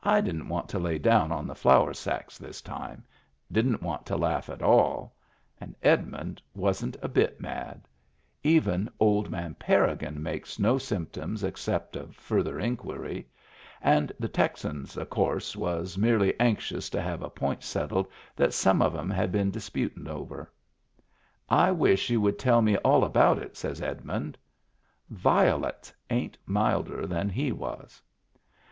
[0.03, 2.89] I didn't want to lay down on the flour sacks this Digitized by VjOOQIC WHERE
[2.89, 3.53] IT WAS 267 time.
[3.85, 5.13] Didn't want to laugh at alL
[5.59, 7.87] And Ed mund wasn't a bit mad.
[8.41, 13.29] Even old man Parrigin makes no S3rmptoms except of further inquiry.
[13.79, 18.81] And the Texans, of course, was merely anxious to have a point settled that some
[18.81, 20.51] of 'em had been disputin' over."
[21.47, 24.35] I wish you would tell me all about it," says Edmund.
[25.11, 28.01] Violets ain't milder than he was.